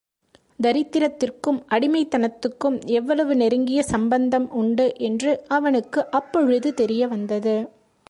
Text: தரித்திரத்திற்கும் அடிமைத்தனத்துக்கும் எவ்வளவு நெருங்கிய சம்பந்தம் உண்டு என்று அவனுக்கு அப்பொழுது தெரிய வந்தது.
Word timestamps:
தரித்திரத்திற்கும் 0.63 1.59
அடிமைத்தனத்துக்கும் 1.69 2.77
எவ்வளவு 2.85 3.35
நெருங்கிய 3.35 3.83
சம்பந்தம் 3.83 4.51
உண்டு 4.51 4.93
என்று 4.97 5.43
அவனுக்கு 5.47 6.09
அப்பொழுது 6.09 6.73
தெரிய 6.73 7.07
வந்தது. 7.07 7.55